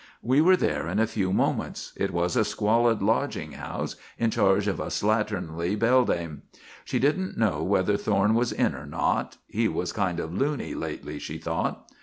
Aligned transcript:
We 0.23 0.41
were 0.41 0.57
there 0.57 0.87
in 0.87 0.97
a 0.97 1.05
few 1.05 1.31
moments. 1.31 1.93
It 1.95 2.09
was 2.09 2.35
a 2.35 2.43
squalid 2.43 3.03
lodging 3.03 3.51
house, 3.51 3.97
in 4.17 4.31
charge 4.31 4.67
of 4.67 4.79
a 4.79 4.87
slatternly 4.89 5.77
beldam. 5.77 6.41
She 6.83 6.97
didn't 6.97 7.37
know 7.37 7.61
whether 7.61 7.97
Thorne 7.97 8.33
was 8.33 8.51
in 8.51 8.73
or 8.73 8.87
not. 8.87 9.37
He 9.45 9.67
was 9.67 9.93
kind 9.93 10.19
of 10.19 10.33
loony, 10.33 10.73
lately, 10.73 11.19
she 11.19 11.37
thought. 11.37 11.87